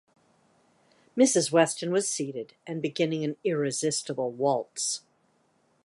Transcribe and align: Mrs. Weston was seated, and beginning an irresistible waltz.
Mrs. 1.15 1.51
Weston 1.51 1.91
was 1.91 2.09
seated, 2.09 2.55
and 2.65 2.81
beginning 2.81 3.23
an 3.23 3.35
irresistible 3.43 4.31
waltz. 4.31 5.01